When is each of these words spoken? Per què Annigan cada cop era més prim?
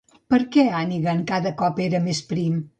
Per 0.33 0.37
què 0.55 0.63
Annigan 0.79 1.23
cada 1.33 1.53
cop 1.63 1.85
era 1.89 2.05
més 2.09 2.27
prim? 2.35 2.61